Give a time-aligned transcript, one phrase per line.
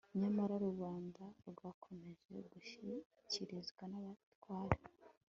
[0.19, 4.77] Nyamara rubanda rwakomeje gushishikarizwa nabatware